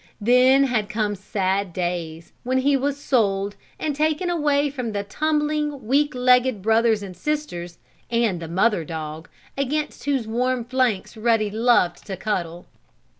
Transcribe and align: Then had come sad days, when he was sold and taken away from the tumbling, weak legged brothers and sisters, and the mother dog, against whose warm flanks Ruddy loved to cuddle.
Then 0.19 0.63
had 0.63 0.89
come 0.89 1.13
sad 1.13 1.73
days, 1.73 2.33
when 2.41 2.57
he 2.57 2.75
was 2.75 2.97
sold 2.99 3.55
and 3.77 3.95
taken 3.95 4.31
away 4.31 4.71
from 4.71 4.93
the 4.93 5.03
tumbling, 5.03 5.85
weak 5.85 6.15
legged 6.15 6.63
brothers 6.63 7.03
and 7.03 7.15
sisters, 7.15 7.77
and 8.09 8.39
the 8.41 8.47
mother 8.47 8.83
dog, 8.83 9.29
against 9.55 10.05
whose 10.05 10.27
warm 10.27 10.65
flanks 10.65 11.15
Ruddy 11.15 11.51
loved 11.51 12.03
to 12.07 12.17
cuddle. 12.17 12.65